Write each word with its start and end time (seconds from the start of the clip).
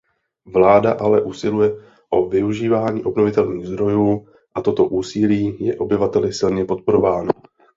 Vláda 0.45 0.93
ale 0.99 1.21
usiluje 1.21 1.71
o 2.09 2.29
využívání 2.29 3.03
obnovitelných 3.03 3.67
zdrojů 3.67 4.27
a 4.55 4.61
toto 4.61 4.85
úsilí 4.85 5.57
je 5.59 5.75
obyvateli 5.77 6.33
silně 6.33 6.65
podporováno. 6.65 7.31